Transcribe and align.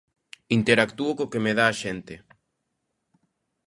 Interactúo 0.57 1.11
co 1.17 1.29
que 1.31 1.43
me 1.43 1.53
dá 1.57 1.65
a 1.69 1.77
xente. 1.81 2.15